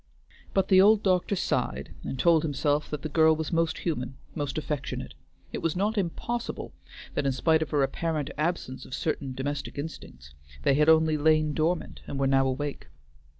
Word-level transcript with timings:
But 0.55 0.69
the 0.69 0.81
old 0.81 1.03
doctor 1.03 1.35
sighed, 1.35 1.93
and 2.03 2.17
told 2.17 2.41
himself 2.41 2.89
that 2.89 3.03
the 3.03 3.07
girl 3.09 3.35
was 3.35 3.53
most 3.53 3.77
human, 3.77 4.17
most 4.33 4.57
affectionate; 4.57 5.13
it 5.53 5.59
was 5.59 5.75
not 5.75 5.95
impossible 5.95 6.73
that, 7.13 7.27
in 7.27 7.31
spite 7.31 7.61
of 7.61 7.69
her 7.69 7.83
apparent 7.83 8.31
absence 8.35 8.83
of 8.83 8.95
certain 8.95 9.33
domestic 9.33 9.77
instincts, 9.77 10.33
they 10.63 10.73
had 10.73 10.89
only 10.89 11.17
lain 11.17 11.53
dormant 11.53 12.01
and 12.07 12.17
were 12.17 12.25
now 12.25 12.47
awake. 12.47 12.87